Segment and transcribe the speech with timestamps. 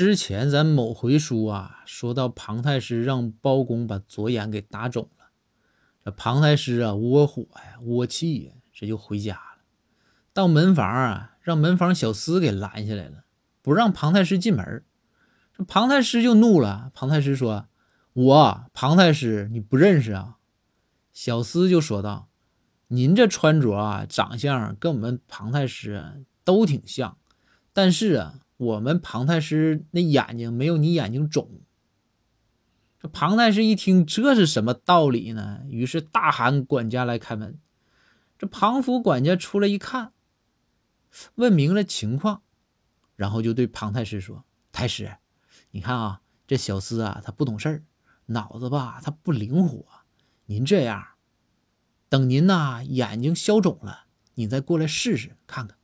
[0.00, 5.26] 之前咱某回书啊，说到庞太师让包公把左眼给打肿了，
[6.02, 9.62] 这庞太师啊窝火呀，窝气呀，这就回家了。
[10.32, 13.24] 到门房啊，让门房小厮给拦下来了，
[13.60, 14.82] 不让庞太师进门。
[15.54, 17.66] 这庞太师就怒了，庞太师说
[18.14, 20.38] ：“我庞太师你不认识啊？”
[21.12, 22.30] 小厮就说道
[22.88, 27.18] ：“您这穿着啊，长相跟我们庞太师都挺像，
[27.74, 31.62] 但是啊。”我们庞太师那眼睛没有你眼睛肿。
[32.98, 35.62] 这庞太师一听，这是什么道理呢？
[35.70, 37.58] 于是大喊管家来开门。
[38.38, 40.12] 这庞府管家出来一看，
[41.36, 42.42] 问明了情况，
[43.16, 45.16] 然后就对庞太师说：“太师，
[45.70, 47.82] 你看啊，这小厮啊，他不懂事儿，
[48.26, 49.86] 脑子吧，他不灵活。
[50.44, 51.02] 您这样，
[52.10, 55.78] 等您呐眼睛消肿了，你再过来试试看看。”